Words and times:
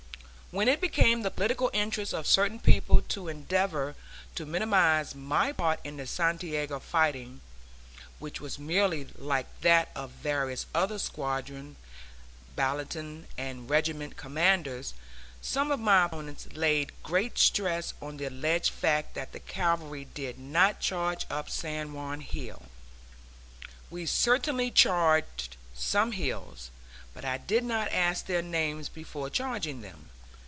When 0.53 0.67
it 0.67 0.81
became 0.81 1.21
the 1.21 1.31
political 1.31 1.69
interest 1.73 2.13
of 2.13 2.27
certain 2.27 2.59
people 2.59 3.01
to 3.03 3.29
endeavor 3.29 3.95
to 4.35 4.45
minimize 4.45 5.15
my 5.15 5.53
part 5.53 5.79
in 5.85 5.95
the 5.95 6.05
Santiago 6.05 6.77
fighting 6.77 7.39
(which 8.19 8.41
was 8.41 8.59
merely 8.59 9.05
like 9.17 9.47
that 9.61 9.87
of 9.95 10.09
various 10.11 10.65
other 10.75 10.99
squadron, 10.99 11.77
battalion 12.57 13.27
and 13.37 13.69
regimental 13.69 14.17
commanders) 14.19 14.93
some 15.41 15.71
of 15.71 15.79
my 15.79 16.03
opponents 16.07 16.49
laid 16.51 17.01
great 17.01 17.37
stress 17.37 17.93
on 18.01 18.17
the 18.17 18.25
alleged 18.25 18.71
fact 18.73 19.13
that 19.15 19.31
the 19.31 19.39
cavalry 19.39 20.03
did 20.03 20.37
not 20.37 20.81
charge 20.81 21.25
up 21.29 21.49
San 21.49 21.93
Juan 21.93 22.19
Hill. 22.19 22.63
We 23.89 24.05
certainly 24.05 24.69
charged 24.69 25.55
some 25.73 26.11
hills; 26.11 26.71
but 27.13 27.23
I 27.23 27.37
did 27.37 27.63
not 27.63 27.89
ask 27.93 28.25
their 28.25 28.41
names 28.41 28.89
before 28.89 29.29
charging 29.29 29.79
them. 29.79 30.09